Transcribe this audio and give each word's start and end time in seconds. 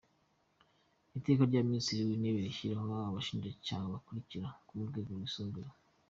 Iteka 1.17 1.41
rya 1.49 1.61
Minisitiri 1.69 2.07
w’Intebe 2.09 2.39
rishyiraho 2.45 2.91
Abashinjacyaha 3.09 3.93
bakurikira 3.93 4.47
bo 4.53 4.59
ku 4.65 4.87
Rwego 4.89 5.11
Rwisumbuye:. 5.19 5.69